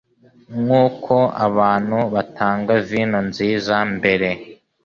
Nkuko 0.61 1.15
abantu 1.47 1.97
batanga 2.13 2.73
vino 2.87 3.19
nziza 3.29 3.75
mbere, 3.95 4.29